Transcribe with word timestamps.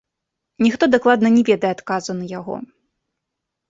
Ніхто 0.65 0.83
дакладна 0.95 1.33
не 1.37 1.43
ведае 1.51 1.71
адказу 1.79 2.11
на 2.19 2.25
яго. 2.39 2.55